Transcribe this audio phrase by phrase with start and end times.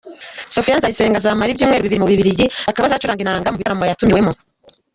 [0.53, 4.31] Sophie Nzayisenga azamara ibyumweru bibiri mu Bubiligi, akaba azacuranga inanga mu bitaramo yatumiwemo.